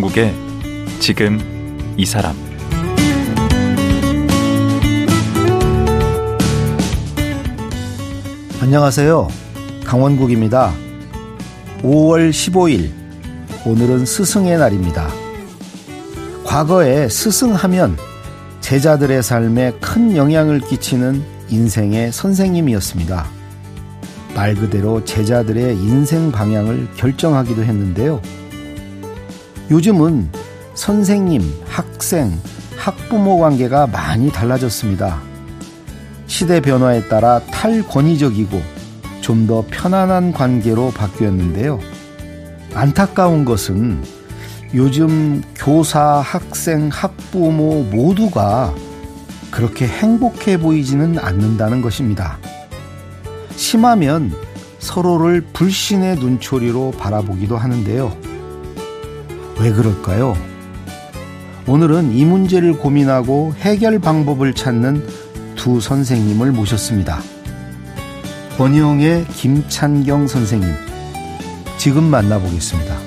[0.00, 0.34] 강원국의
[0.98, 1.38] 지금
[1.96, 2.34] 이 사람
[8.62, 9.28] 안녕하세요.
[9.84, 10.72] 강원국입니다.
[11.82, 12.90] 5월 15일
[13.66, 15.08] 오늘은 스승의 날입니다.
[16.44, 17.96] 과거에 스승하면
[18.60, 23.26] 제자들의 삶에 큰 영향을 끼치는 인생의 선생님이었습니다.
[24.34, 28.39] 말 그대로 제자들의 인생 방향을 결정하기도 했는데요.
[29.70, 30.30] 요즘은
[30.74, 32.32] 선생님, 학생,
[32.76, 35.20] 학부모 관계가 많이 달라졌습니다.
[36.26, 38.60] 시대 변화에 따라 탈권위적이고
[39.20, 41.78] 좀 더 편안한 관계로 바뀌었는데요.
[42.74, 44.02] 안타까운 것은
[44.74, 48.74] 요즘 교사, 학생, 학부모 모두가
[49.50, 52.38] 그렇게 행복해 보이지는 않는다는 것입니다.
[53.54, 54.32] 심하면
[54.78, 58.29] 서로를 불신의 눈초리로 바라보기도 하는데요.
[59.60, 60.34] 왜 그럴까요?
[61.66, 65.06] 오늘은 이 문제를 고민하고 해결 방법을 찾는
[65.54, 67.20] 두 선생님을 모셨습니다.
[68.56, 70.70] 권영의 김찬경 선생님.
[71.76, 72.99] 지금 만나보겠습니다.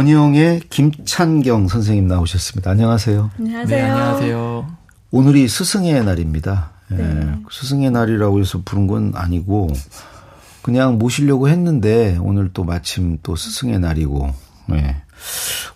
[0.00, 2.70] 권영의 김찬경 선생님 나오셨습니다.
[2.70, 3.30] 안녕하세요.
[3.38, 3.76] 안녕하세요.
[3.76, 4.76] 네, 안녕하세요.
[5.10, 6.70] 오늘이 스승의 날입니다.
[6.92, 7.36] 예, 네.
[7.50, 9.70] 스승의 날이라고 해서 부른 건 아니고
[10.62, 14.32] 그냥 모시려고 했는데 오늘 또 마침 또 스승의 날이고.
[14.72, 15.02] 예.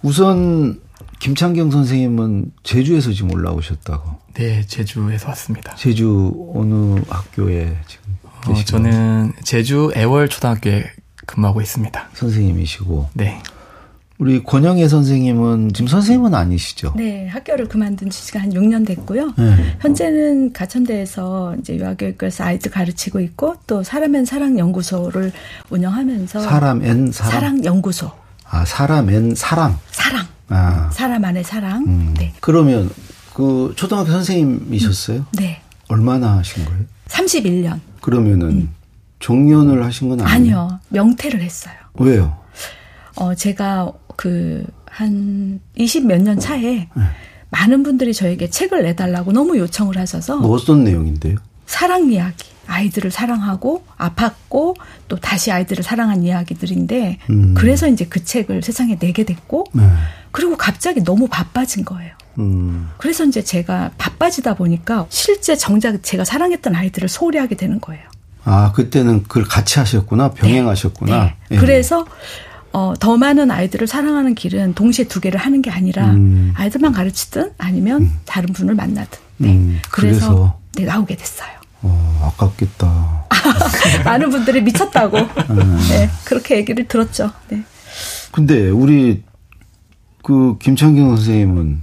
[0.01, 0.81] 우선
[1.19, 4.21] 김창경 선생님은 제주에서 지금 올라오셨다고.
[4.33, 5.75] 네, 제주에서 왔습니다.
[5.75, 8.79] 제주 어느 학교에 지금 어, 계시죠?
[8.79, 10.87] 저는 제주 애월 초등학교에
[11.27, 12.09] 근무하고 있습니다.
[12.15, 13.43] 선생님이시고 네.
[14.19, 16.93] 우리 권영애 선생님은 지금 선생님은 아니시죠?
[16.97, 19.33] 네, 학교를 그만둔 지가 한 6년 됐고요.
[19.37, 19.77] 네.
[19.81, 25.33] 현재는 가천대에서 이제 유아교육과에서 아이들 가르치고 있고 또 사람엔 사랑 연구소를
[25.71, 27.33] 운영하면서 사람 엔 사람.
[27.33, 28.11] 사랑 연구소.
[28.49, 29.77] 아 사람 엔 사람.
[29.91, 30.27] 사랑.
[30.49, 31.85] 아 사람 안에 사랑.
[31.85, 32.15] 음.
[32.17, 32.33] 네.
[32.41, 32.91] 그러면
[33.35, 35.27] 그 초등학교 선생님이셨어요?
[35.39, 35.61] 네.
[35.89, 36.83] 얼마나 하신 거예요?
[37.09, 37.81] 31년.
[38.01, 38.69] 그러면은
[39.19, 40.29] 정년을 하신 건 아니에요?
[40.31, 40.39] 음.
[40.39, 40.81] 아니요.
[40.91, 41.75] 명퇴를 했어요.
[41.95, 42.37] 왜요?
[43.17, 44.65] 어, 제가 그
[44.95, 47.03] 한 20 몇 년 차에 네.
[47.51, 51.37] 많은 분들이 저에게 책을 내달라고 너무 요청을 하셔서 뭐 어떤 내용인데요?
[51.67, 54.77] 사랑 이야기, 아이들을 사랑하고 아팠고
[55.09, 57.55] 또 다시 아이들을 사랑한 이야기들인데 음.
[57.57, 59.89] 그래서 이제 그 책을 세상에 내게 됐고 네.
[60.31, 62.13] 그리고 갑자기 너무 바빠진 거예요.
[62.39, 62.89] 음.
[62.99, 68.03] 그래서 이제 제가 바빠지다 보니까 실제 정작 제가 사랑했던 아이들을 소홀히 하게 되는 거예요.
[68.45, 71.25] 아 그때는 그걸 같이 하셨구나 병행하셨구나.
[71.25, 71.37] 네.
[71.51, 71.57] 예.
[71.57, 72.07] 그래서
[72.75, 76.53] 어, 더 많은 아이들을 사랑하는 길은 동시에 두 개를 하는 게 아니라 음.
[76.57, 79.21] 아이들만 가르치든 아니면 다른 분을 만나든.
[79.37, 79.53] 네.
[79.53, 80.61] 음, 그래서, 그래서?
[80.75, 81.51] 네, 나오게 됐어요.
[81.83, 83.27] 어, 아깝겠다.
[84.05, 85.19] 많은 분들이 미쳤다고.
[85.19, 85.79] 음.
[85.89, 87.31] 네, 그렇게 얘기를 들었죠.
[87.49, 87.63] 네.
[88.33, 89.23] 근데 우리
[90.25, 91.81] 그 김창경 선생님은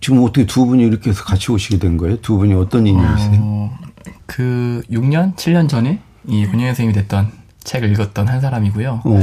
[0.00, 2.20] 지금 어떻게 두 분이 이렇게 해서 같이 오시게 된 거예요?
[2.20, 3.38] 두 분이 어떤 인연이세요?
[3.40, 3.78] 어,
[4.26, 9.00] 그 6년, 7년 전에 이 권영 선생님이 됐던 책을 읽었던 한 사람이고요.
[9.04, 9.20] 어.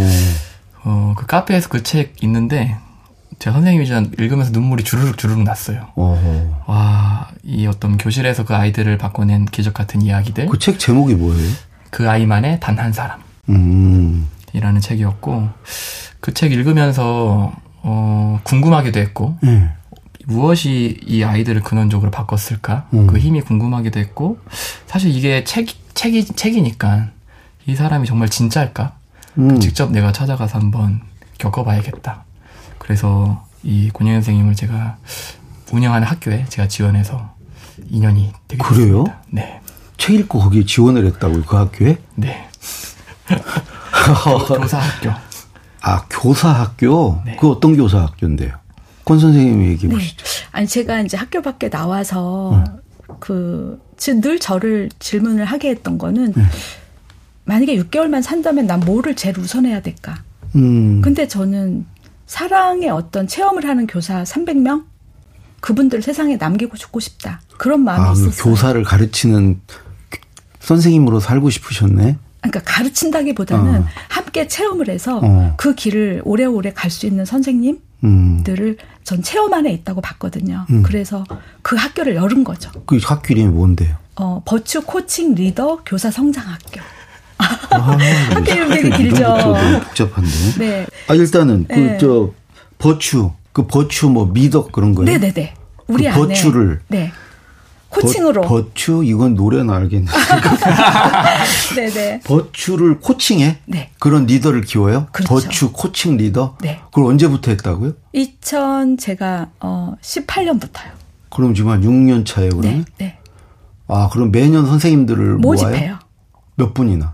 [0.84, 2.76] 어, 그 카페에서 그 책 있는데
[3.40, 5.88] 제 선생님이 전 읽으면서 눈물이 주르륵 주르륵 났어요.
[5.96, 6.64] 어.
[6.68, 10.48] 와, 이 어떤 교실에서 그 아이들을 바꿔낸 기적 같은 이야기들.
[10.48, 11.52] 그 책 제목이 뭐예요?
[11.90, 13.20] 그 아이만의 단 한 사람.
[13.50, 14.28] 음.
[14.54, 15.50] 이라는 책이었고
[16.20, 17.54] 그 책 읽으면서
[17.84, 19.70] 어 궁금하기도 했고 예.
[20.28, 23.08] 무엇이 이 아이들을 근원적으로 바꿨을까 음.
[23.08, 24.38] 그 힘이 궁금하기도 했고
[24.86, 27.08] 사실 이게 책 책이 책이니까
[27.66, 28.94] 이 사람이 정말 진짜일까
[29.38, 29.60] 음.
[29.60, 31.02] 직접 내가 찾아가서 한번
[31.38, 32.26] 겪어봐야겠다
[32.78, 34.98] 그래서 이 권영 선생님을 제가
[35.72, 37.34] 운영하는 학교에 제가 지원해서
[37.92, 39.04] 2년이 되게 그래요?
[39.04, 39.22] 됐습니다.
[39.30, 39.62] 네,
[39.98, 41.98] 책 읽고 거기에 지원을 했다고요, 그 학교에?
[42.16, 42.48] 네.
[44.48, 45.12] 교사 학교.
[45.82, 47.22] 아, 교사 학교?
[47.26, 47.38] 네.
[47.40, 48.52] 그 어떤 교사 학교인데요?
[49.06, 50.26] 권 선생님이 얘기해 보시죠.
[50.52, 52.64] 아니, 제가 이제 학교 밖에 나와서
[53.20, 56.34] 그, 즉, 늘 저를 질문을 하게 했던 거는
[57.46, 60.24] 만약에 6개월만 산다면 난 뭐를 제일 우선해야 될까?
[60.56, 61.02] 음.
[61.02, 61.86] 근데 저는
[62.28, 64.84] 사랑의 어떤 체험을 하는 교사 300명?
[65.60, 67.42] 그분들 세상에 남기고 죽고 싶다.
[67.58, 68.44] 그런 마음이 아, 그 있었어요.
[68.44, 69.60] 교사를 가르치는
[70.60, 72.18] 선생님으로 살고 싶으셨네?
[72.42, 73.86] 그러니까 가르친다기보다는 어.
[74.10, 75.54] 함께 체험을 해서 어.
[75.58, 78.76] 그 길을 오래오래 갈 수 있는 선생님들을 음.
[79.04, 80.66] 전 체험 안에 있다고 봤거든요.
[80.72, 80.82] 음.
[80.84, 81.24] 그래서
[81.62, 82.72] 그 학교를 열은 거죠.
[82.88, 83.96] 그 학교 이름이 뭔데요?
[84.16, 86.82] 어, 버추 코칭 리더 교사 성장 학교.
[87.72, 87.98] 아,
[88.32, 89.24] 학교 이름 되게 길죠.
[89.24, 90.32] 너무 복잡한데.
[90.58, 90.88] 네.
[91.08, 91.98] 아 일단은 네.
[91.98, 92.32] 그저
[92.78, 95.12] 버추 그 버추 뭐 미덕 그런 거예요.
[95.12, 95.54] 네네네.
[95.88, 97.12] 우리 그 안에 virtue를 네
[97.90, 100.12] coaching으로 버, virtue 이건 노래는 알겠는데
[101.76, 103.60] 네네 virtue를 coaching해?
[103.66, 103.90] 네.
[104.00, 105.08] 그런 리더를 키워요?
[105.12, 105.34] 그렇죠.
[105.34, 106.58] virtue coaching 리더?
[106.62, 106.80] 네.
[106.86, 107.94] 그걸 언제부터 했다고요?
[108.14, 111.02] 2000 제가 어 18년부터요.
[111.30, 112.86] 그럼 지금 한 6년 차예요, 그러면?
[112.98, 113.18] 네, 네.
[113.88, 115.64] 아, 그럼 매년 선생님들을 모아요?
[115.64, 116.00] 모집해요.
[116.56, 117.14] 몇 분이나?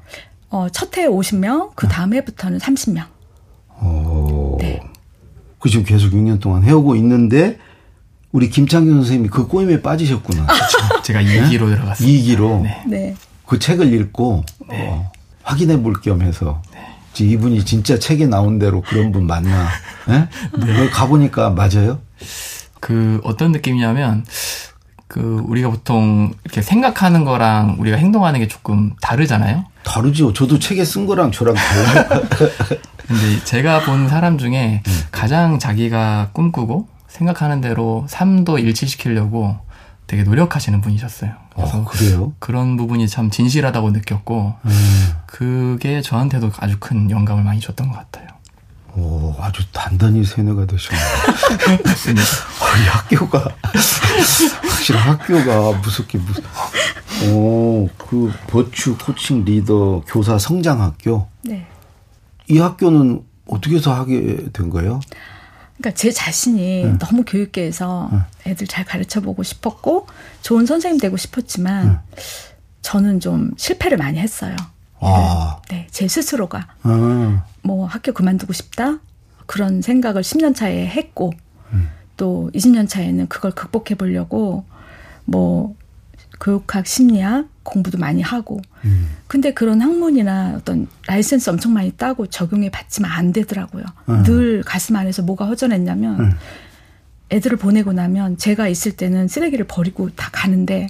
[0.50, 3.06] 어, 첫 해에 50명, 그 다음 해부터는 30명.
[3.82, 4.58] 오.
[4.60, 4.82] 네.
[5.60, 7.58] 그 지금 계속 6년 동안 해오고 있는데
[8.32, 10.48] 우리 김창균 선생님이 그 꼬임에 빠지셨구나.
[11.04, 11.96] 제가 2기로 들어갔습니다.
[12.20, 12.84] 이기로 네.
[12.88, 13.16] 네.
[13.46, 15.12] 그 책을 읽고 어,
[15.44, 16.62] 확인해 볼 겸 해서
[17.14, 19.68] 지- 이분이 진짜 책에 나온 대로 그런 분 맞나?
[20.10, 20.28] 예?
[20.66, 20.90] 네.
[20.92, 22.00] 가보니까 맞아요?
[22.80, 24.26] 그 어떤 느낌이냐면
[25.07, 29.65] 그 우리가 보통 이렇게 생각하는 거랑 우리가 행동하는 게 조금 다르잖아요.
[29.83, 30.33] 다르죠.
[30.33, 32.21] 저도 책에 쓴 거랑 저랑 달라요.
[33.07, 35.01] 근데 제가 본 사람 중에 음.
[35.12, 39.57] 가장 자기가 꿈꾸고 생각하는 대로 삶도 일치시키려고
[40.07, 41.31] 되게 노력하시는 분이셨어요.
[41.56, 42.33] 그래서 어, 그래요?
[42.39, 45.12] 그런 부분이 참 진실하다고 느꼈고 음.
[45.25, 48.27] 그게 저한테도 아주 큰 영감을 많이 줬던 것 같아요.
[48.95, 51.06] 오, 아주 단단히 세뇌가 되셨네요.
[52.77, 53.47] 아, 이 학교가,
[54.69, 56.44] 확실히 학교가 무섭게 무섭,
[57.31, 61.27] 오, 그 버추 코칭 리더 교사 성장 학교.
[61.41, 61.65] 네.
[62.47, 65.00] 이 학교는 어떻게 해서 하게 된 거예요?
[65.77, 66.97] 그러니까 제 자신이 네.
[66.97, 68.09] 너무 교육계에서
[68.45, 70.07] 애들 잘 가르쳐 보고 싶었고
[70.41, 72.01] 좋은 선생님 되고 싶었지만
[72.81, 74.56] 저는 좀 실패를 많이 했어요.
[75.00, 78.97] 아, 네, 제 스스로가 아, 뭐 학교 그만두고 싶다
[79.45, 81.31] 그런 생각을 10년 차에 했고
[81.74, 81.89] 음.
[82.18, 84.66] 또 20년 차에는 그걸 극복해 보려고
[85.25, 85.75] 뭐
[86.40, 89.10] 교육학 심리학 공부도 많이 하고 음.
[89.28, 93.84] 근데 그런 학문이나 어떤 라이센스 엄청 많이 따고 적용해 봤지만 안 되더라고요.
[94.10, 94.24] 음.
[94.24, 96.31] 늘 가슴 안에서 뭐가 허전했냐면 음.
[97.31, 100.88] 애들을 보내고 나면 제가 있을 때는 쓰레기를 버리고 다 가는데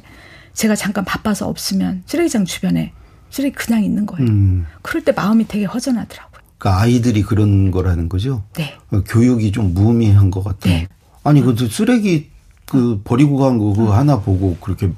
[0.53, 2.93] 제가 잠깐 바빠서 없으면 쓰레기장 주변에
[3.29, 4.29] 쓰레기 그냥 있는 거예요.
[4.29, 4.65] 음.
[4.81, 6.41] 그럴 때 마음이 되게 허전하더라고요.
[6.57, 8.43] 그러니까 아이들이 그런 거라는 거죠?
[8.55, 8.75] 네.
[8.91, 10.73] 어, 교육이 좀 무의미한 것 같아요.
[10.73, 10.87] 네.
[11.27, 12.29] 아니, 그 쓰레기
[12.65, 14.89] 그 버리고 간 거 그거 하나 보고 그렇게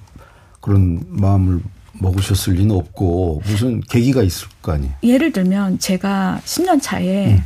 [0.62, 1.62] 그런 마음을
[1.94, 4.94] 먹으셨을 리는 없고 무슨 계기가 있을 거 아니에요.
[5.04, 7.44] 예를 들면 제가 10년 차에 음.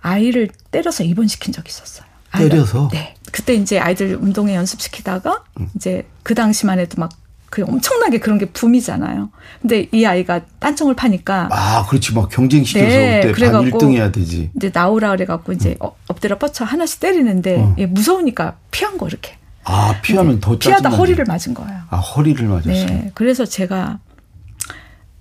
[0.00, 2.06] 아이를 때려서 입원시킨 적이 있었어요.
[2.30, 2.88] 아이가- 때려서?
[2.92, 3.14] 네.
[3.32, 5.68] 그때 이제 아이들 운동회 연습시키다가 음.
[5.76, 7.10] 이제 그 당시만 해도 막
[7.54, 9.30] 그 엄청나게 그런 게 붐이잖아요.
[9.62, 12.12] 근데 이 아이가 딴청을 파니까 아, 그렇지.
[12.12, 14.50] 막 경쟁 시켜서 네, 그때 반 그래갖고 1등 해야 되지.
[14.56, 17.76] 이제 나오라 그래갖고 이제 어, 엎드려 뻗쳐 하나씩 때리는데 어.
[17.78, 19.36] 얘 무서우니까 피한 거 이렇게.
[19.62, 20.96] 아, 피하면 더 피하다 짜증나지.
[20.96, 21.80] 허리를 맞은 거예요.
[21.90, 22.86] 아, 허리를 맞았어요.
[22.86, 23.12] 네.
[23.14, 24.00] 그래서 제가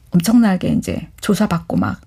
[0.09, 2.01] 엄청나게 이제 조사받고 막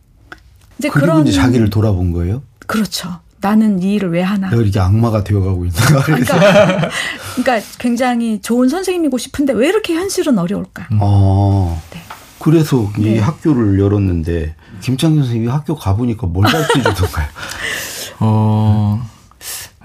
[0.80, 2.42] 이제 그리고 그런 이제 자기를 돌아본 거예요?
[2.66, 3.20] 그렇죠.
[3.40, 4.48] 나는 이 일을 왜 하나?
[4.50, 6.02] 내가 이렇게 악마가 되어가고 있는가.
[6.04, 6.34] 그래서.
[6.38, 6.90] 그러니까,
[7.36, 10.88] 그러니까 굉장히 좋은 선생님이고 싶은데 왜 이렇게 현실은 어려울까?
[11.00, 11.80] 어.
[11.92, 12.00] 네.
[12.38, 13.18] 그래서 이 네.
[13.18, 17.26] 학교를 열었는데 김창현 선생님이 학교 가보니까 뭘 가르쳐 주던가요?
[18.20, 19.02] 어,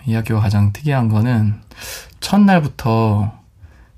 [0.06, 1.56] 이 학교가 가장 특이한 거는
[2.20, 3.32] 첫날부터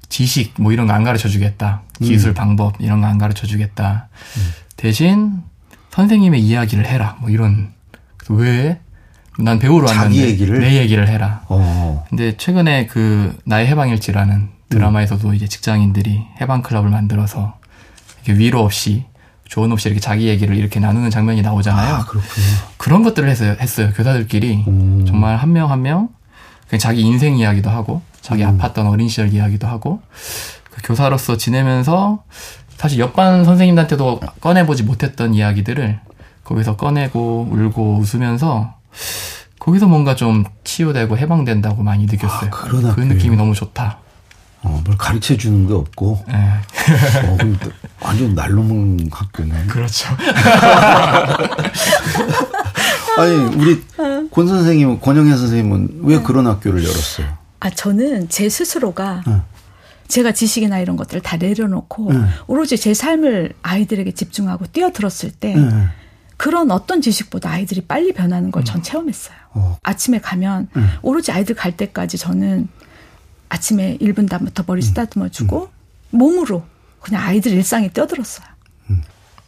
[0.09, 1.81] 지식 뭐 이런 거 안 가르쳐 주겠다.
[2.01, 4.07] 기술 방법 이런 거 안 가르쳐 주겠다.
[4.77, 5.41] 대신
[5.91, 7.17] 선생님의 이야기를 해라.
[7.19, 7.71] 뭐 이런
[8.29, 8.79] 왜?
[9.39, 10.59] 난 자기 왔는데 얘기를?
[10.59, 11.41] 내 얘기를 해라.
[11.47, 12.05] 어.
[12.09, 17.55] 근데 최근에 그 나의 해방일지라는 드라마에서도 이제 직장인들이 해방 클럽을 만들어서
[18.25, 19.05] 이렇게 위로 없이
[19.47, 21.95] 조언 없이 이렇게 자기 얘기를 이렇게 나누는 장면이 나오잖아요.
[21.95, 22.45] 아, 그렇군요.
[22.77, 23.55] 그런 것들을 했어요.
[23.59, 23.89] 했어요.
[23.95, 25.05] 교사들끼리 음.
[25.07, 26.09] 정말 한 명 한 명
[26.69, 28.57] 그냥 자기 인생 이야기도 하고 자기 음.
[28.57, 30.01] 아팠던 어린 시절 이야기도 하고
[30.71, 32.23] 그 교사로서 지내면서
[32.77, 35.99] 사실 옆반 선생님한테도 꺼내보지 못했던 이야기들을
[36.43, 38.73] 거기서 꺼내고 울고 웃으면서
[39.59, 42.47] 거기서 뭔가 좀 치유되고 해방된다고 많이 느꼈어요.
[42.47, 43.01] 아, 그런 그.
[43.01, 43.99] 느낌이 너무 좋다.
[44.63, 46.23] 어, 뭘 가르쳐 주는 게 없고.
[46.29, 46.33] 예.
[47.27, 47.71] 어, 그럼 또
[48.01, 49.65] 완전 날로 먹는 학교네.
[49.67, 50.09] 그렇죠.
[53.17, 53.83] 아니, 우리
[54.31, 57.43] 권 선생님은, 권영현 선생님은 왜 그런 학교를 열었어요?
[57.59, 59.41] 아 저는 제 스스로가 응.
[60.09, 62.27] 제가 지식이나 이런 것들을 다 내려놓고 응.
[62.47, 65.87] 오로지 제 삶을 아이들에게 집중하고 뛰어들었을 때 네.
[66.43, 69.37] 그런 어떤 지식보다 아이들이 빨리 변하는 걸 전 체험했어요.
[69.51, 69.77] 어.
[69.81, 70.87] 아침에 가면 응.
[71.01, 72.67] 오로지 아이들 갈 때까지 저는
[73.47, 74.65] 아침에 1분 단부터 음.
[74.67, 75.69] 머리 쓰다듬어 주고
[76.09, 76.65] 몸으로
[76.99, 78.45] 그냥 아이들 일상에 뛰어들었어요.
[78.89, 79.01] 음.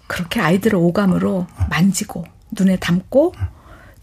[0.07, 3.33] 그렇게 아이들을 오감으로 만지고 눈에 담고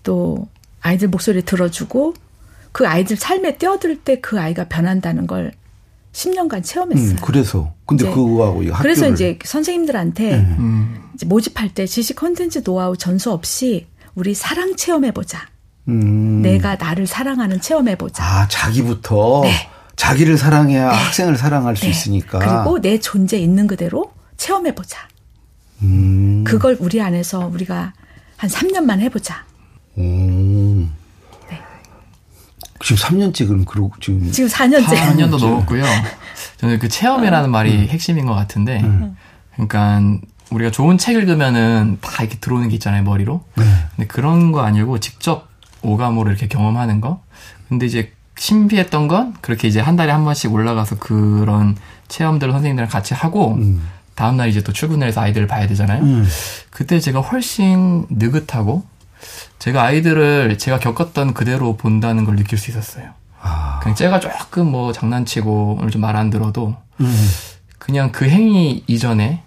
[0.03, 0.49] 또
[0.83, 2.13] 아이들 목소리 들어주고
[2.73, 5.53] 그 아이들 삶에 뛰어들 때 그 아이가 변한다는 걸
[6.13, 7.11] 10년간 체험했어요.
[7.11, 7.73] 음, 그래서.
[7.87, 8.83] 근데 이제 그거하고 이 학교를.
[8.83, 10.37] 그래서 이제 선생님들한테 네.
[10.59, 15.47] 음, 이제 모집할 때 지식 컨텐츠 노하우 전수 없이 우리 사랑 체험해 보자.
[15.89, 16.43] 음.
[16.43, 18.23] 내가 나를 사랑하는 체험해 보자.
[18.25, 19.53] 아, 자기부터 네.
[19.97, 21.91] 자기를 사랑해야 학생을 사랑할 수 네.
[21.91, 22.39] 있으니까.
[22.39, 24.99] 그리고 내 존재 있는 그대로 체험해 보자.
[25.83, 26.45] 음.
[26.47, 27.93] 그걸 우리 안에서 우리가
[28.37, 29.45] 한 3년만 해 보자.
[32.83, 34.85] 지금 3년째 그럼 그러고 지금 지금 4년째.
[34.85, 35.85] 4년도 넘었고요.
[36.59, 37.87] 저는 그 체험이라는 말이 음.
[37.89, 38.83] 핵심인 것 같은데,
[39.55, 40.01] 그러니까
[40.51, 43.43] 우리가 좋은 책 읽으면은 다 이렇게 들어오는 게 있잖아요 머리로.
[43.57, 43.65] 네.
[43.97, 45.49] 근데 그런 거 아니고 직접
[45.83, 47.23] 오감으로 이렇게 경험하는 거.
[47.69, 51.77] 근데 이제 신비했던 건 그렇게 이제 한 달에 한 번씩 올라가서 그런
[52.09, 53.83] 체험들을 선생님들이랑 같이 하고 음.
[54.15, 56.03] 다음날 이제 또 출근을 해서 아이들을 봐야 되잖아요.
[56.03, 56.29] 음.
[56.71, 58.85] 그때 제가 훨씬 느긋하고
[59.63, 63.11] 제가 아이들을 제가 겪었던 그대로 본다는 걸 느낄 수 있었어요.
[63.41, 63.79] 아.
[63.81, 67.31] 그냥 제가 조금 뭐 장난치고 오늘 좀 말 안 들어도 음.
[67.79, 69.45] 그냥 그 행위 이전에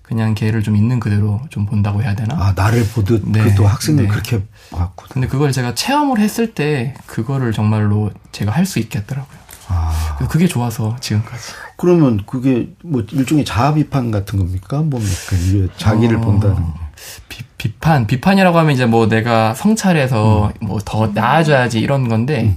[0.00, 2.34] 그냥 걔를 좀 있는 그대로 좀 본다고 해야 되나?
[2.42, 3.42] 아, 나를 보듯 네.
[3.42, 4.08] 그또 학생을 네.
[4.08, 5.04] 그렇게 봤고.
[5.10, 9.38] 근데 그걸 제가 체험을 했을 때 그거를 정말로 제가 할 수 있겠더라고요.
[9.68, 10.16] 아.
[10.30, 11.42] 그게 좋아서 지금까지.
[11.76, 14.78] 그러면 그게 뭐 일종의 자아 비판 같은 겁니까?
[14.80, 15.36] 뭡니까?
[15.44, 16.87] 이게 자기를 어, 본다는 게.
[17.28, 22.56] 비, 비판, 비판이라고 하면 이제 뭐 내가 성찰해서 뭐더 나아져야지 이런 건데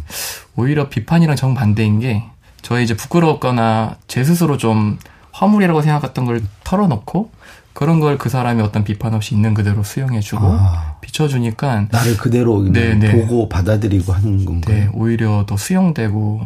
[0.56, 2.24] 오히려 비판이랑 정 반대인 게
[2.62, 4.98] 저의 이제 부끄럽거나 제 스스로 좀
[5.32, 7.32] 화물이라고 생각했던 걸 털어놓고
[7.74, 10.96] 그런 걸 그 사람이 어떤 비판 없이 있는 그대로 수용해주고 아.
[11.02, 13.12] 비춰주니까 나를 그대로 네, 네.
[13.12, 14.76] 보고 받아들이고 하는 건가요?
[14.76, 16.46] 네, 오히려 더 수용되고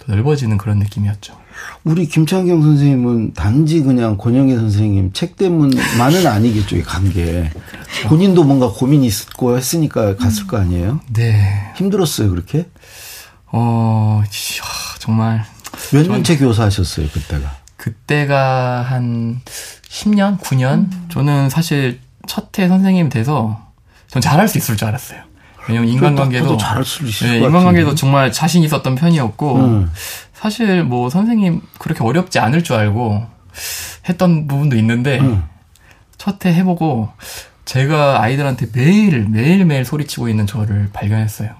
[0.00, 1.38] 더 넓어지는 그런 느낌이었죠.
[1.84, 7.50] 우리 김창경 선생님은 단지 그냥 권영애 선생님 책 때문만은 아니겠죠, 이 관계.
[7.50, 8.08] 그렇죠.
[8.08, 11.00] 본인도 뭔가 고민이 있고 했으니까 갔을 거 아니에요?
[11.12, 11.72] 네.
[11.76, 12.66] 힘들었어요, 그렇게?
[13.52, 14.22] 어,
[14.98, 15.44] 정말
[15.92, 17.56] 몇 년째 교사하셨어요, 그때가?
[17.76, 19.40] 그때가 한
[19.88, 20.88] 10년, 9년?
[21.10, 23.60] 저는 사실 첫 해 선생님 돼서
[24.08, 25.20] 전 잘할 수 있을 줄 알았어요.
[25.70, 27.94] 왜냐면 인간관계도 잘할 수 있을 네, 것 인간관계도.
[27.94, 29.90] 정말 자신 있었던 편이었고 음.
[30.34, 33.26] 사실 뭐 선생님 그렇게 어렵지 않을 줄 알고
[34.08, 35.44] 했던 부분도 있는데 음.
[36.18, 37.08] 첫해 해보고
[37.64, 41.50] 제가 아이들한테 매일 매일 매일 소리치고 있는 저를 발견했어요.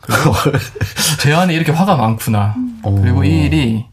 [0.00, 0.32] 그리고
[1.20, 2.54] 제 안에 이렇게 화가 많구나.
[2.82, 3.24] 그리고 오.
[3.24, 3.86] 이 일이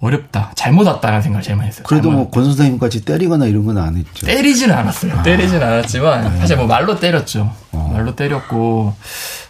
[0.00, 1.84] 어렵다, 잘못 왔다는 생각을 제일 많이 했어요.
[1.86, 4.26] 그래도 뭐 권 선생님까지 때리거나 이런 건 안 했죠.
[4.26, 5.22] 때리지는 않았어요.
[5.22, 7.52] 때리지는 않았지만 사실 뭐 말로 때렸죠.
[7.70, 7.81] 어.
[7.92, 8.94] 말로 때렸고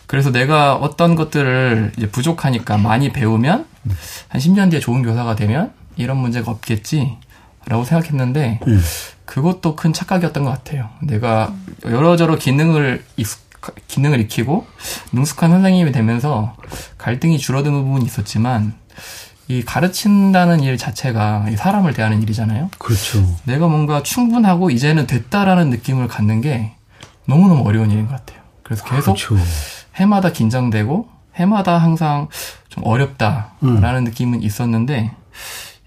[0.06, 3.66] 그래서 내가 어떤 것들을 이제 부족하니까 많이 배우면
[4.28, 8.82] 한 10년 뒤에 좋은 교사가 되면 이런 문제가 없겠지라고 생각했는데 음.
[9.24, 10.90] 그것도 큰 착각이었던 것 같아요.
[11.02, 13.40] 내가 여러저러 기능을 익숙-
[13.88, 14.66] 기능을 익히고
[15.12, 16.54] 능숙한 선생님이 되면서
[16.98, 18.74] 갈등이 줄어드는 부분이 있었지만
[19.48, 22.70] 이 가르친다는 일 자체가 이 사람을 대하는 일이잖아요.
[22.78, 23.24] 그렇죠.
[23.44, 26.72] 내가 뭔가 충분하고 이제는 됐다라는 느낌을 갖는 게
[27.26, 28.40] 너무너무 어려운 일인 것 같아요.
[28.62, 29.36] 그래서 계속 그렇죠.
[29.96, 32.28] 해마다 긴장되고 해마다 항상
[32.68, 34.04] 좀 어렵다라는 음.
[34.04, 35.14] 느낌은 있었는데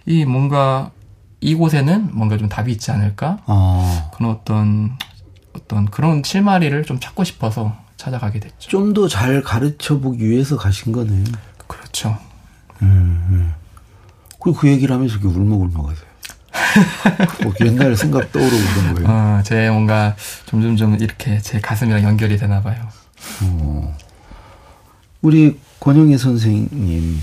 [0.06, 0.92] 이 뭔가
[1.42, 4.98] 이곳에는 뭔가 좀 답이 있지 않을까 아, 그런 어떤
[5.56, 8.70] 어떤 그런 실마리를 좀 찾고 싶어서 찾아가게 됐죠.
[8.70, 11.24] 좀 더 잘 가르쳐 보기 위해서 가신 거네.
[11.68, 12.18] 그렇죠.
[14.42, 16.06] 그리고 그 얘기를 하면서 이렇게 울먹울먹 하세요.
[17.44, 19.08] 뭐 옛날 생각 떠오르고 그런 거예요.
[19.10, 22.88] 어, 제 뭔가 점점 점 이렇게 제 가슴이랑 연결이 되나 봐요.
[25.22, 27.20] 우리 권영애 선생님,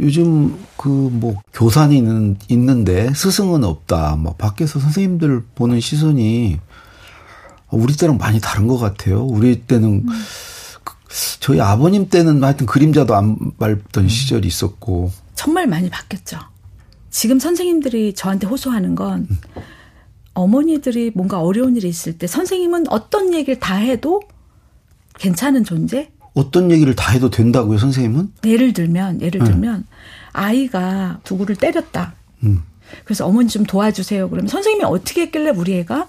[0.00, 4.16] 요즘 그 뭐 교사는 있는데 스승은 없다.
[4.16, 6.60] 뭐 밖에서 선생님들 보는 시선이
[7.70, 9.22] 우리 때랑 많이 다른 것 같아요.
[9.24, 10.06] 우리 때는
[10.84, 10.94] 그-
[11.40, 16.38] 저희 아버님 때는 하여튼 그림자도 안 밟던 시절이 있었고 정말 많이 바뀌었죠.
[17.18, 19.26] 지금 선생님들이 저한테 호소하는 건
[20.34, 24.22] 어머니들이 뭔가 어려운 일이 있을 때 선생님은 어떤 얘기를 다 해도
[25.18, 26.12] 괜찮은 존재?
[26.34, 28.34] 어떤 얘기를 다 해도 된다고요, 선생님은?
[28.46, 29.84] 예를 들면 예를 들면
[30.32, 32.14] 아이가 누구를 때렸다.
[32.44, 32.62] 음.
[33.04, 34.30] 그래서 어머니 좀 도와주세요.
[34.30, 36.08] 그러면 선생님이 어떻게 했길래 우리 애가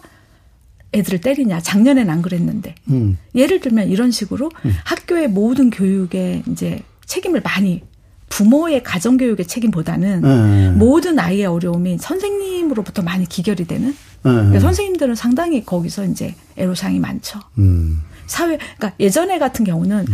[0.93, 1.61] 애들을 때리냐?
[1.61, 2.75] 작년엔 안 그랬는데.
[2.91, 3.17] 음.
[3.33, 4.51] 예를 들면 이런 식으로
[4.85, 7.81] 학교의 모든 교육에 이제 책임을 많이
[8.29, 10.71] 부모의 가정 교육의 책임보다는 네.
[10.71, 13.89] 모든 아이의 어려움이 선생님으로부터 많이 기결이 되는.
[13.89, 13.95] 네.
[14.21, 17.39] 그러니까 선생님들은 상당히 거기서 이제 애로사항이 많죠.
[17.57, 18.01] 음.
[18.27, 20.05] 사회, 그러니까 예전에 같은 경우는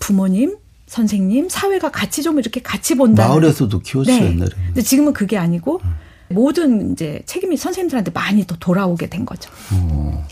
[0.00, 3.26] 부모님, 선생님, 사회가 같이 좀 이렇게 같이 본다.
[3.28, 4.26] 마을에서도 키웠어요, 네.
[4.30, 4.50] 옛날에.
[4.66, 5.80] 근데 지금은 그게 아니고
[6.28, 9.50] 모든 이제 책임이 선생님들한테 많이 더 돌아오게 된 거죠.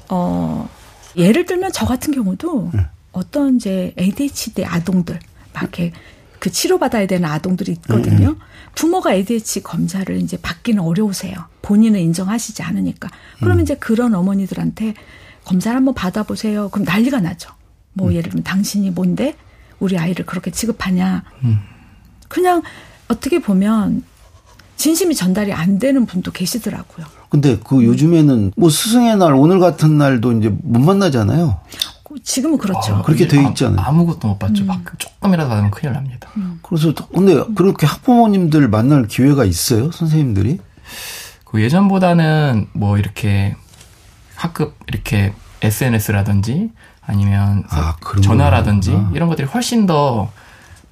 [0.09, 0.69] 어,
[1.17, 2.71] 예를 들면 저 같은 경우도
[3.13, 5.19] 어떤 이제 ADHD 아동들
[5.53, 5.93] 막 이렇게
[6.43, 8.35] 그 치료받아야 되는 아동들이 있거든요.
[8.75, 11.37] 부모가 ADHD 검사를 이제 받기는 어려우세요.
[11.63, 13.09] 본인은 인정하시지 않으니까.
[13.39, 13.63] 그러면 음.
[13.63, 14.95] 이제 그런 어머니들한테
[15.45, 16.69] 검사를 한번 받아보세요.
[16.71, 17.51] 그럼 난리가 나죠.
[17.93, 18.15] 뭐 음.
[18.15, 19.37] 예를 들면 당신이 뭔데
[19.79, 21.23] 우리 아이를 그렇게 취급하냐.
[22.27, 22.63] 그냥
[23.07, 24.03] 어떻게 보면
[24.77, 27.07] 진심이 전달이 안 되는 분도 계시더라고요.
[27.29, 31.61] 근데 그 요즘에는 뭐 스승의 날 오늘 같은 날도 이제 못 만나잖아요.
[32.23, 32.97] 지금은 그렇죠.
[32.97, 33.81] 아, 그렇게 돼 있잖아요.
[33.81, 34.39] 아 무것도 못 음.
[34.39, 34.65] 봤죠.
[34.65, 36.29] 막 조금이라도 받으면 큰일 납니다.
[36.63, 40.59] 그래서 근데 그렇게 학부모님들 만날 기회가 있어요, 선생님들이?
[41.45, 43.55] 그 예전보다는 뭐 이렇게
[44.35, 46.71] 학급 이렇게 SNS라든지
[47.05, 49.11] 아니면 아, 전화라든지 거구나.
[49.15, 50.31] 이런 것들이 훨씬 더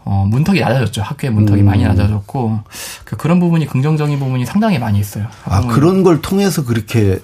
[0.05, 1.03] 어, 문턱이 낮아졌죠.
[1.03, 1.67] 학교의 문턱이 음.
[1.67, 2.61] 많이 낮아졌고
[3.05, 5.27] 그, 그런 부분이 긍정적인 부분이 상당히 많이 있어요.
[5.45, 5.61] 아.
[5.67, 7.21] 그런 걸 통해서 그렇게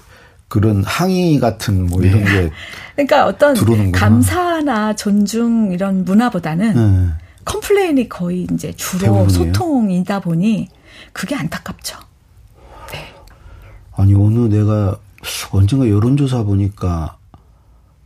[0.48, 2.50] 그런 항의 같은 뭐 이런 게
[2.94, 3.98] 그러니까 어떤 들어오는구나.
[3.98, 7.12] 감사나 존중 이런 문화보다는 네.
[7.44, 9.52] complain이 거의 이제 주로 대부분이에요?
[9.52, 10.68] 소통이다 보니
[11.12, 11.98] 그게 안타깝죠.
[13.98, 14.98] 아니 오늘 내가
[15.50, 17.16] 언젠가 여론조사 보니까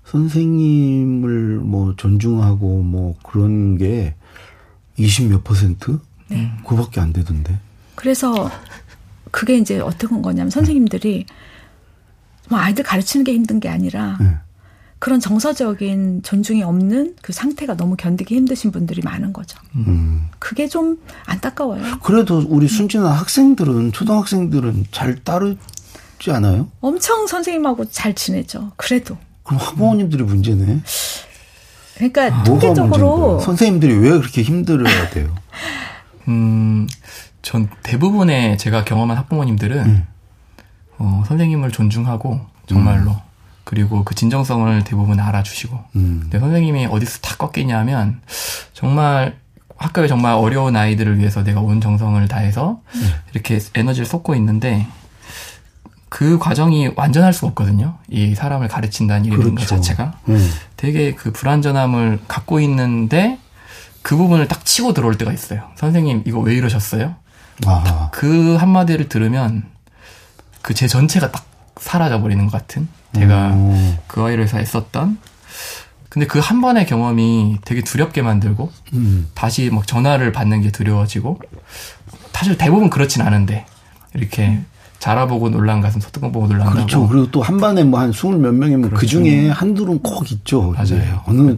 [0.04, 4.14] 선생님을 뭐 존중하고 뭐 그런 게
[4.98, 5.98] 20몇 퍼센트?
[6.28, 6.50] 네.
[6.64, 7.58] 그거밖에 안 되던데.
[7.96, 8.50] 그래서
[9.30, 11.26] 그게 이제 어떤 거냐면 선생님들이
[12.50, 14.34] 뭐 아이들 가르치는 게 힘든 게 아니라 네.
[14.98, 19.58] 그런 정서적인 존중이 없는 그 상태가 너무 견디기 힘드신 분들이 많은 거죠.
[19.76, 20.28] 음.
[20.38, 22.00] 그게 좀 안타까워요.
[22.02, 25.58] 그래도 우리 순진한 학생들은 초등학생들은 잘 따르지
[26.28, 26.68] 않아요?
[26.80, 28.72] 엄청 선생님하고 잘 지내죠.
[28.76, 29.16] 그래도.
[29.42, 30.80] 그럼 학부모님들이 문제네.
[31.94, 33.40] 그러니까 뭐가 통계적으로?
[33.40, 35.34] 선생님들이 왜 그렇게 힘들어야 돼요?
[36.28, 36.86] 음,
[37.40, 40.06] 전 대부분의 제가 경험한 학부모님들은 음.
[41.00, 43.16] 어, 선생님을 존중하고 정말로
[43.64, 46.18] 그리고 그 진정성을 대부분 알아주시고 음.
[46.22, 48.20] 근데 선생님이 어디서 다 꺾이냐면
[48.74, 49.38] 정말
[49.76, 52.80] 학교에 정말 어려운 아이들을 위해서 내가 온 정성을 다해서
[53.32, 54.86] 이렇게 에너지를 쏟고 있는데
[56.10, 57.96] 그 과정이 완전할 수가 없거든요.
[58.10, 59.66] 이 사람을 가르친다는 것 그렇죠.
[59.66, 60.50] 자체가 음.
[60.76, 63.38] 되게 그 불안전함을 갖고 있는데
[64.02, 65.62] 그 부분을 딱 치고 들어올 때가 있어요.
[65.76, 67.14] 선생님 이거 왜 이러셨어요?
[67.66, 69.64] 아, 그 한마디를 들으면
[70.62, 71.44] 그 제 전체가 딱
[71.78, 73.98] 사라져 버리는 것 같은 제가 어.
[74.06, 75.18] 그 아이를 위해서 애썼던
[76.08, 79.28] 근데 그 한 번의 경험이 되게 두렵게 만들고 음.
[79.34, 81.38] 다시 막 전화를 받는 게 두려워지고
[82.32, 83.66] 사실 대부분 그렇진 않은데
[84.14, 84.60] 이렇게
[84.98, 87.06] 자라보고 놀란 가슴 소뚜껑 보고 놀란다고 그렇죠.
[87.08, 90.70] 그리고 또 한 반에 뭐 한 스물 몇 명이면 그 중에 한둘은 꼭 있죠.
[90.72, 90.94] 그렇죠.
[90.96, 91.04] 맞아요.
[91.06, 91.56] 이제 어느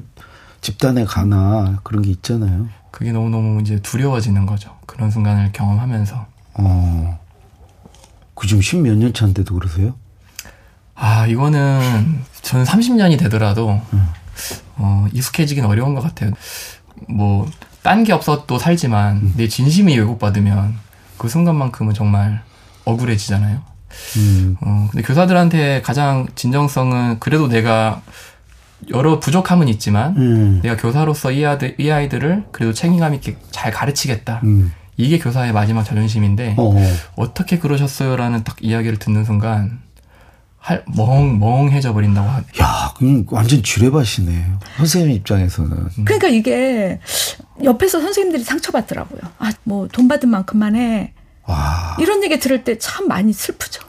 [0.61, 2.69] 집단에 가나 그런 게 있잖아요.
[2.91, 4.71] 그게 너무너무 이제 두려워지는 거죠.
[4.87, 7.02] 그런 순간을 경험하면서 어.
[8.53, 9.95] 그 지금 십몇 년 차인데도 그러세요?
[10.95, 13.81] 아, 이거는 저는 30년이 되더라도
[14.77, 16.33] 어, 익숙해지긴 어려운 것 같아요.
[17.09, 17.49] 뭐,
[17.83, 20.75] 딴 게 없어도 살지만 내 진심이 왜곡받으면
[21.19, 22.43] 그 순간만큼은 정말
[22.85, 23.61] 억울해지잖아요.
[24.17, 24.57] 음.
[24.61, 28.03] 어, 근데 교사들한테 가장 진정성은 그래도 내가
[28.91, 30.61] 여러 부족함은 있지만 음.
[30.63, 34.41] 내가 교사로서 이, 아들, 이 아이들을 그래도 책임감 있게 잘 가르치겠다.
[34.99, 35.05] 음.
[35.05, 36.75] 이게 교사의 마지막 자존심인데 어.
[37.17, 39.81] 어떻게 그러셨어요라는 딱 이야기를 듣는 순간
[40.59, 44.47] 할, 멍, 멍해져 버린다고 하 야, 그럼 완전 지뢰밭이네.
[44.77, 45.89] 선생님 입장에서는.
[46.05, 47.01] 그러니까 이게
[47.65, 49.21] 옆에서 선생님들이 상처받더라고요.
[49.39, 51.15] 아, 뭐 돈 받은 만큼만 해.
[51.45, 53.83] 와, 이런 얘기 들을 때 참 많이 슬프죠.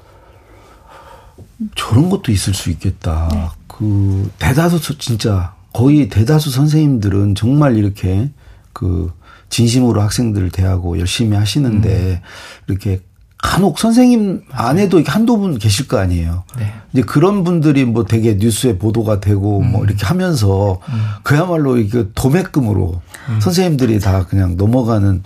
[1.76, 3.30] 저런 것도 있을 수 있겠다.
[3.32, 3.48] 네.
[3.68, 8.30] 그 대다수 서- 진짜 거의 대다수 선생님들은 정말 이렇게
[8.74, 9.12] 그
[9.50, 12.22] 진심으로 학생들을 대하고 열심히 하시는데
[12.68, 13.02] 이렇게
[13.44, 16.46] 간혹 선생님 안에도 이렇게 한두 분 계실 거 아니에요.
[16.58, 16.74] 네.
[16.94, 19.72] 이제 그런 분들이 뭐 되게 뉴스에 보도가 되고 음.
[19.74, 20.80] 뭐 이렇게 하면서
[21.24, 23.40] 그야말로 이게 도매금으로 음.
[23.42, 25.24] 선생님들이 다 그냥 넘어가는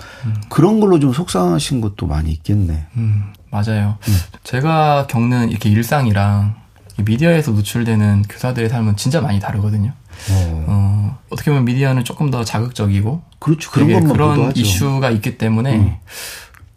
[0.50, 2.88] 그런 걸로 좀 속상하신 것도 많이 있겠네.
[2.98, 3.98] 음, 맞아요.
[4.44, 6.56] 제가 겪는 이렇게 일상이랑
[7.00, 9.94] 이 미디어에서 노출되는 교사들의 삶은 진짜 많이 다르거든요.
[10.32, 10.66] 어.
[10.68, 13.72] 어, 어떻게 보면 미디어는 조금 더 자극적이고 그렇죠.
[13.72, 14.54] 그런 것만 그런.
[14.56, 15.96] 이슈가 있기 때문에 음.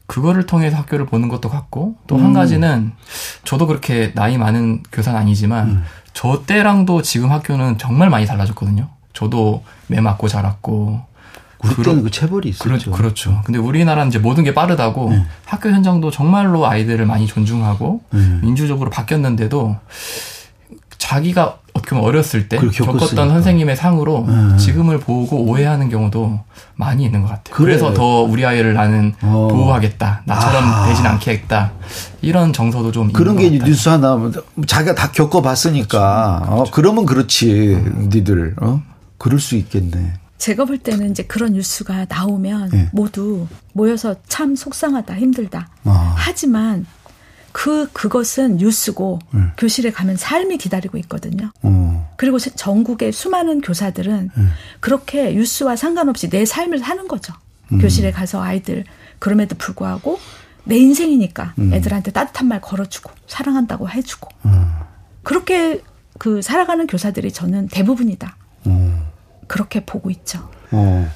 [0.07, 2.33] 그거를 통해서 학교를 보는 것도 같고 또한 음.
[2.33, 2.92] 가지는
[3.44, 5.85] 저도 그렇게 나이 많은 교사는 아니지만 음.
[6.12, 8.88] 저 때랑도 지금 학교는 정말 많이 달라졌거든요.
[9.12, 11.00] 저도 매 맞고 자랐고
[11.62, 12.64] 우리 그러- 때는 그 체벌이 있었죠.
[12.90, 13.42] 그렇, 그렇죠.
[13.44, 15.24] 근데 우리나라는 이제 모든 게 빠르다고 네.
[15.44, 18.40] 학교 현장도 정말로 아이들을 많이 존중하고 음.
[18.42, 19.76] 민주적으로 바뀌었는데도
[20.98, 23.28] 자기가 어떻게 보면 어렸을 때 겪었던 겪었으니까.
[23.28, 24.56] 선생님의 상으로 음.
[24.59, 26.40] 지금을 보고 오해하는 경우도
[26.76, 27.54] 많이 있는 것 같아요.
[27.54, 27.76] 그래.
[27.76, 29.48] 그래 서더 우리 아이를 나는 어.
[29.50, 30.22] 보호하겠다.
[30.26, 30.87] 나처럼 아.
[30.87, 31.72] 되진 않겠다.
[32.22, 33.50] 이런 정서도 좀 그런 게.
[33.50, 34.30] 뉴스 하나 뭐
[34.66, 38.80] 자기가 다 겪어봤으니까 어, 그러면 그렇지 니들 어
[39.18, 40.14] 그럴 수 있겠네.
[40.38, 42.88] 제가 볼 때는 이제 그런 뉴스가 나오면 네.
[42.92, 45.68] 모두 모여서 참 속상하다, 힘들다.
[45.85, 46.14] 아.
[46.16, 46.87] 하지만
[47.52, 49.40] 그 그것은 뉴스고 네.
[49.56, 51.50] 교실에 가면 삶이 기다리고 있거든요.
[51.62, 52.12] 어.
[52.16, 54.44] 그리고 세- 전국의 수많은 교사들은 네.
[54.80, 57.32] 그렇게 뉴스와 상관없이 내 삶을 사는 거죠.
[57.72, 57.78] 음.
[57.80, 58.84] 교실에 가서 아이들
[59.18, 60.18] 그럼에도 불구하고
[60.64, 61.72] 내 인생이니까 음.
[61.74, 64.70] 애들한테 따뜻한 말 걸어주고 사랑한다고 해주고 음.
[65.22, 65.80] 그렇게
[66.18, 68.36] 그 살아가는 교사들이 저는 대부분이다.
[68.66, 69.10] 어.
[69.46, 70.48] 그렇게 보고 있죠.
[70.70, 71.10] 어.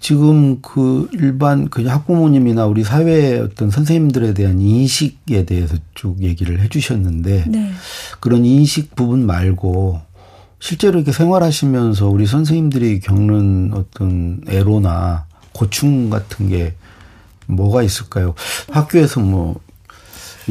[0.00, 6.68] 지금 그 일반 그 학부모님이나 우리 사회의 어떤 선생님들에 대한 인식에 대해서 쭉 얘기를 해
[6.68, 7.70] 주셨는데 네.
[8.20, 10.00] 그런 인식 부분 말고
[10.60, 16.74] 실제로 이렇게 생활하시면서 우리 선생님들이 겪는 어떤 애로나 고충 같은 게
[17.46, 18.34] 뭐가 있을까요?
[18.70, 19.60] 학교에서 뭐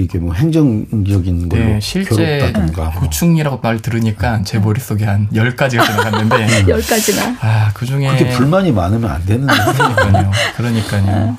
[0.01, 3.01] 이게 뭐 행정적인 걸로 네, 실제 괴롭다든가 뭐.
[3.01, 7.35] 고충이라고 말 들으니까 제 머릿속에 한 10가지가 지나갔는데 열 가지나.
[7.41, 9.53] 아, 그중에 그렇게 불만이 많으면 안 되는데.
[9.53, 10.31] 그러니까요.
[10.55, 11.37] 그러니까요.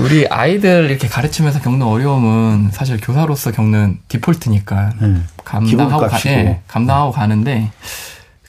[0.00, 5.16] 우리 아이들 이렇게 가르치면서 겪는 어려움은 사실 교사로서 겪는 디폴트니까 네.
[5.44, 6.18] 감당하고 가.
[6.26, 7.70] 예, 감당하고 가는데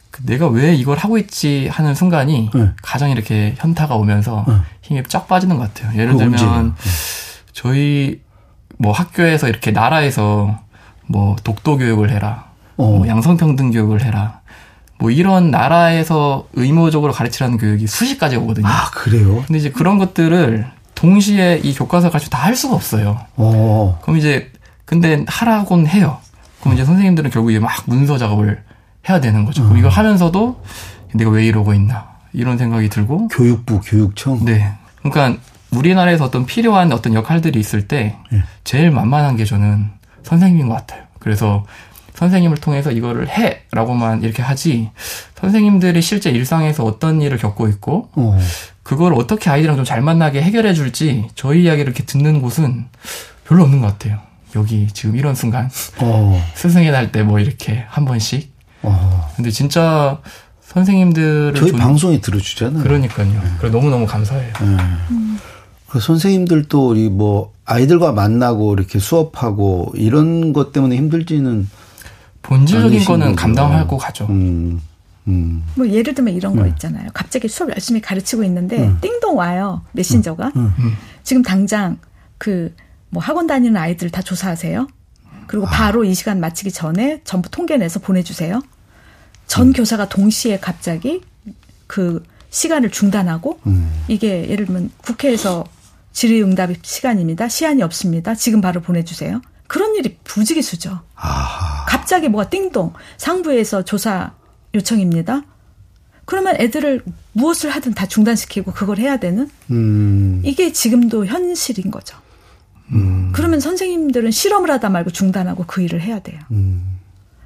[0.10, 2.70] 그 내가 왜 이걸 하고 있지 하는 순간이 네.
[2.82, 4.54] 가장 이렇게 현타가 오면서 네.
[4.82, 6.00] 힘이 쫙 빠지는 것 같아요.
[6.00, 6.76] 예를 들면?
[7.52, 8.20] 저희
[8.78, 10.60] 뭐 학교에서 이렇게 나라에서
[11.08, 12.46] 뭐 독도 교육을 해라.
[12.78, 12.86] 어.
[12.98, 14.40] 뭐 양성평등 교육을 해라.
[15.00, 18.68] 뭐 이런 나라에서 의무적으로 가르치라는 교육이 수십 가지 오거든요.
[18.68, 19.44] 아 그래요?
[19.46, 23.20] 근데 이제 그런 것들을 동시에 이 교과서 가지고 다 할 수가 없어요.
[23.36, 24.00] 어.
[24.02, 24.52] 그럼 이제
[24.86, 26.18] 근데 하라곤 해요.
[26.62, 28.64] 그럼 이제 선생님들은 결국 이제 막 문서 작업을
[29.10, 29.64] 해야 되는 거죠.
[29.64, 30.62] 그럼 이걸 하면서도
[31.14, 34.46] 내가 왜 이러고 있나 이런 생각이 들고 교육부 교육청.
[34.46, 34.72] 네.
[35.02, 35.40] 그러니까
[35.76, 38.44] 우리나라에서 어떤 필요한 어떤 역할들이 있을 때 예.
[38.64, 39.90] 제일 만만한 게 저는
[40.24, 41.04] 선생님인 것 같아요.
[41.20, 41.66] 그래서
[42.16, 44.90] 선생님을 통해서 이거를 해라고만 이렇게 하지
[45.40, 48.38] 선생님들이 실제 일상에서 어떤 일을 겪고 있고 어.
[48.84, 52.86] 그걸 어떻게 아이들이랑 좀 잘 만나게 해결해 줄지 저희 이야기를 이렇게 듣는 곳은
[53.48, 54.20] 별로 없는 것 같아요.
[54.56, 56.42] 여기 지금 이런 순간 어.
[56.56, 59.32] 스승의 날 때 뭐 이렇게 한 번씩 어.
[59.36, 60.20] 근데 진짜
[60.62, 62.84] 선생님들을 저희 존- 방송에 들어주잖아요.
[62.84, 63.42] 그러니까요.
[63.60, 64.54] 그래 너무 너무 감사해요.
[64.54, 64.78] 그
[66.00, 71.70] 선생님들도 이 뭐 아이들과 만나고 이렇게 수업하고 이런 것 때문에 힘들지는
[72.42, 73.36] 본질적인 거는.
[73.36, 74.26] 감당하고 가죠.
[74.30, 74.82] 음.
[75.28, 75.64] 음.
[75.76, 76.70] 뭐 예를 들면 이런 거 네.
[76.70, 77.08] 있잖아요.
[77.14, 78.98] 갑자기 수업 열심히 가르치고 있는데 음.
[79.02, 79.82] 띵동 와요.
[79.94, 80.52] 메신저가.
[80.56, 80.74] 음.
[81.24, 81.98] 지금 당장
[82.38, 82.74] 그
[83.14, 84.88] 뭐 학원 다니는 아이들 다 조사하세요.
[85.26, 85.44] 아.
[85.46, 88.60] 그리고 바로 이 시간 마치기 전에 전부 통계 내서 보내주세요.
[89.46, 89.74] 전 음.
[89.74, 91.22] 교사가 동시에 갑자기
[91.86, 93.92] 그 시간을 중단하고 음.
[94.08, 95.64] 이게 예를 들면 국회에서
[96.14, 97.50] 질의응답 시간입니다.
[97.50, 98.36] 시간이 없습니다.
[98.36, 99.42] 지금 바로 보내주세요.
[99.68, 101.02] 그런 일이 부지기수죠.
[101.16, 101.86] 아하.
[101.86, 104.34] 갑자기 뭐가 띵동 상부에서 조사
[104.74, 105.44] 요청입니다.
[106.26, 110.42] 그러면 애들을 무엇을 하든 다 중단시키고 그걸 해야 되는 음.
[110.46, 112.18] 이게 지금도 현실인 거죠.
[113.34, 116.40] 그러면 선생님들은 실험을 하다 말고 중단하고 그 일을 해야 돼요.
[116.52, 117.00] 음.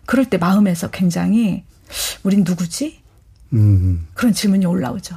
[0.06, 1.64] 그럴 때 마음에서 굉장히
[2.24, 3.00] 우린 누구지?
[3.54, 4.08] 음.
[4.14, 5.16] 그런 질문이 올라오죠.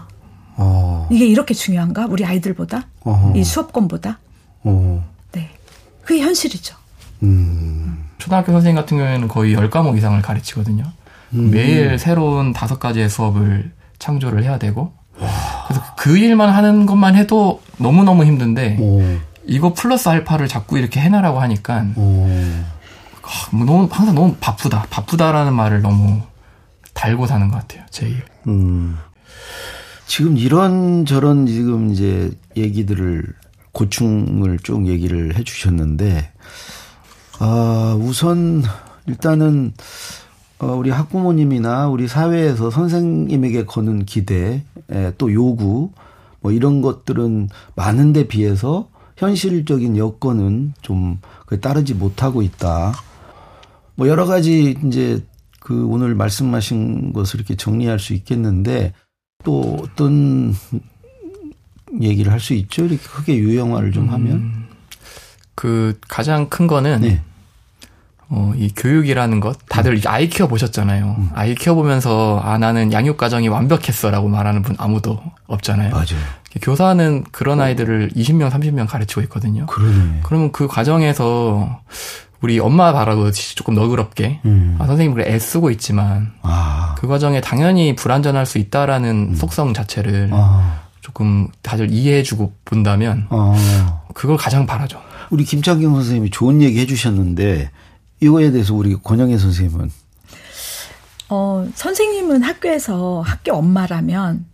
[0.60, 1.08] 어.
[1.10, 2.06] 이게 이렇게 중요한가?
[2.06, 2.86] 우리 아이들보다?
[3.04, 3.36] 어허.
[3.36, 4.18] 이 수업권보다?
[4.64, 5.04] 어.
[5.32, 5.50] 네.
[6.02, 6.76] 그게 현실이죠.
[7.22, 8.04] 음.
[8.18, 10.84] 초등학교 선생님 같은 경우에는 거의 10과목 이상을 가르치거든요.
[11.32, 11.50] 음.
[11.50, 14.92] 매일 새로운 다섯 가지의 수업을 창조를 해야 되고
[15.66, 19.18] 그래서 그 일만 하는 것만 해도 너무너무 힘든데 어.
[19.46, 22.64] 이거 플러스 알파를 자꾸 이렇게 해나라고 하니까 어.
[23.22, 26.20] 아, 뭐 너무 항상 너무 바쁘다 바쁘다라는 말을 너무
[26.94, 28.24] 달고 사는 것 같아요 제 일.
[28.48, 28.98] 음.
[30.10, 33.32] 지금 이런 저런 지금 이제 얘기들을
[33.70, 36.32] 고충을 쭉 얘기를 해 주셨는데
[37.38, 38.64] 아, 우선
[39.06, 39.72] 일단은
[40.58, 45.92] 어, 우리 학부모님이나 우리 사회에서 선생님에게 거는 기대, 에, 또 요구,
[46.40, 51.20] 뭐 이런 것들은 많은데 비해서 현실적인 여건은 좀
[51.60, 52.94] 따르지 못하고 있다.
[53.94, 55.24] 뭐 여러 가지 이제
[55.60, 58.92] 그 오늘 말씀하신 것을 이렇게 정리할 수 있겠는데
[59.44, 60.54] 또 어떤
[62.00, 62.84] 얘기를 할 수 있죠?
[62.84, 64.68] 이렇게 크게 유형화를 좀 하면.
[65.54, 67.22] 그 가장 큰 거는 네.
[68.28, 71.30] 어, 이 교육이라는 것, 다들 아이 키워 보셨잖아요.
[71.34, 75.90] 아이 키워 보면서 아 나는 양육 과정이 완벽했어라고 말하는 분 아무도 없잖아요.
[75.90, 76.06] 맞아요.
[76.62, 79.66] 교사는 그런 아이들을 20명, 30명 가르치고 있거든요.
[79.66, 80.20] 그러네.
[80.22, 81.80] 그러면 그 과정에서
[82.42, 84.76] 우리 엄마 바라보듯이 조금 너그럽게 음.
[84.78, 86.94] 아, 선생님 그래 애쓰고 있지만 아.
[86.98, 90.80] 그 과정에 당연히 불안전할 수 있다라는 속성 자체를 아.
[91.00, 94.00] 조금 다들 이해해주고 본다면 아.
[94.14, 95.00] 그걸 가장 바라죠.
[95.30, 97.70] 우리 김창경 선생님이 좋은 얘기 해주셨는데
[98.20, 99.90] 이거에 대해서 우리 권영애 선생님은
[101.28, 104.46] 어, 선생님은 학교에서 학교 엄마라면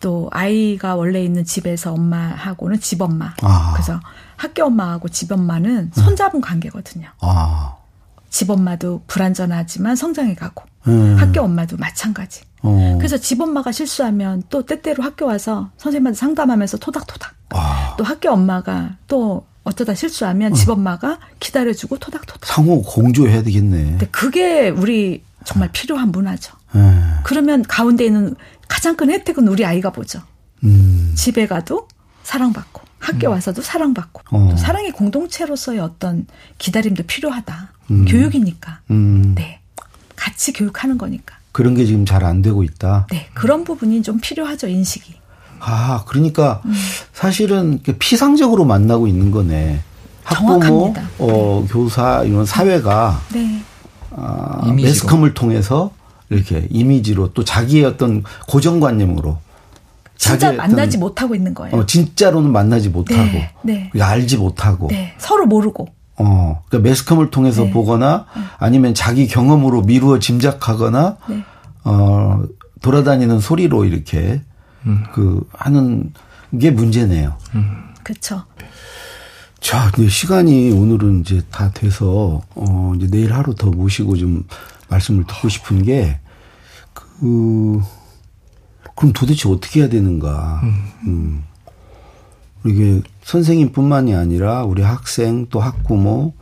[0.00, 3.34] 또 아이가 원래 있는 집에서 엄마하고는 집엄마.
[3.42, 3.72] 아.
[3.74, 4.00] 그래서
[4.42, 7.06] 학교 엄마하고 집 엄마는 손잡은 관계거든요.
[7.20, 7.76] 아.
[8.28, 11.14] 집 엄마도 불안전하지만 성장해 가고 음.
[11.16, 12.40] 학교 엄마도 마찬가지.
[12.62, 12.96] 어.
[12.98, 17.34] 그래서 집 엄마가 실수하면 또 때때로 학교 와서 선생님한테 상담하면서 토닥토닥.
[17.50, 17.94] 아.
[17.96, 22.44] 또 학교 엄마가 또 어쩌다 실수하면 집엄마가 기다려주고 토닥토닥.
[22.44, 23.84] 상호 공조해야 되겠네.
[23.84, 26.52] 근데 그게 우리 정말 필요한 문화죠.
[26.74, 26.80] 예.
[27.22, 28.34] 그러면 가운데 있는
[28.66, 30.20] 가장 큰 혜택은 우리 아이가 보죠.
[30.64, 31.12] 음.
[31.16, 31.86] 집에 가도
[32.24, 34.48] 사랑받고 학교 와서도 사랑받고 어.
[34.52, 36.26] 또 사랑의 공동체로서의 어떤
[36.58, 37.72] 기다림도 필요하다.
[37.90, 38.04] 음.
[38.06, 38.78] 교육이니까.
[38.90, 39.34] 음.
[39.34, 39.60] 네.
[40.14, 41.36] 같이 교육하는 거니까.
[41.50, 43.08] 그런 게 지금 잘 안 되고 있다.
[43.10, 43.26] 네.
[43.34, 45.14] 그런 부분이 좀 필요하죠, 인식이.
[45.58, 46.72] 아, 그러니까 음.
[47.12, 49.80] 사실은 피상적으로 만나고 있는 거네.
[50.24, 51.08] 학부모, 정확합니다.
[51.18, 53.62] 어, 교사 이런 사회가 네.
[54.12, 54.88] 아, 이미지로.
[54.88, 55.90] 매스컴을 통해서
[56.30, 59.38] 이렇게 이미지로 또 자기의 어떤 고정관념으로
[60.22, 61.76] 진짜 만나지 못하고 있는 거예요.
[61.76, 63.88] 어, 진짜로는 만나지 못하고 네, 네.
[63.90, 65.14] 그러니까 알지 못하고 네.
[65.18, 65.88] 서로 모르고.
[66.18, 67.70] 어, 그러니까 매스컴을 통해서 네.
[67.72, 68.26] 보거나
[68.58, 71.44] 아니면 자기 경험으로 미루어 짐작하거나 네.
[71.84, 72.40] 어,
[72.82, 74.42] 돌아다니는 소리로 이렇게
[75.12, 76.12] 그 하는
[76.58, 77.36] 게 문제네요.
[78.04, 78.44] 그렇죠.
[79.60, 84.44] 자, 이제 시간이 오늘은 이제 다 돼서 어 이제 내일 하루 더 모시고 좀
[84.88, 87.80] 말씀을 듣고 싶은 게그
[88.94, 90.60] 그럼 도대체 어떻게 해야 되는가?
[91.06, 91.44] 음.
[92.64, 96.32] 이게 선생님뿐만이 아니라 우리 학생 또 학부모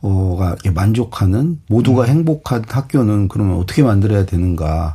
[0.00, 4.92] 어가 이렇게 만족하는 모두가 행복한 학교는 그러면 어떻게 만들어야 되는가에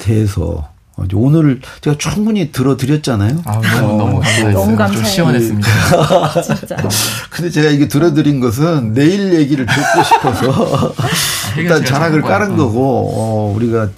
[0.00, 0.68] 대해서
[1.14, 3.42] 오늘 제가 충분히 들어드렸잖아요.
[3.44, 4.52] 아, 너무, 너무 감사했어요.
[4.52, 5.04] 너무 좀 감사해요.
[5.04, 5.68] 시원했습니다.
[6.42, 6.76] 진짜.
[7.30, 10.94] 근데 제가 이게 들어드린 것은 내일 얘기를 듣고 싶어서
[11.56, 12.56] 일단 해결책을 자락을 깔은.
[12.56, 13.88] 거고 어, 우리가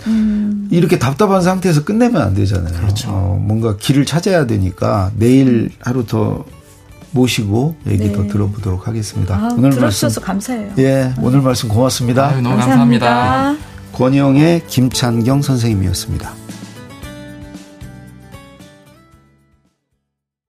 [0.70, 2.72] 이렇게 답답한 상태에서 끝내면 안 되잖아요.
[2.80, 3.08] 그렇죠.
[3.10, 6.44] 어, 뭔가 길을 찾아야 되니까 내일 하루 더
[7.10, 8.28] 모시고 얘기 더 네.
[8.28, 9.34] 들어보도록 하겠습니다.
[9.34, 10.70] 아, 오늘 말씀 들어주셔서 감사해요.
[10.78, 12.28] 예 오늘 말씀 고맙습니다.
[12.28, 13.06] 아유, 너무 감사합니다.
[13.08, 13.66] 감사합니다.
[13.92, 16.45] 권영의 김찬경 선생님이었습니다.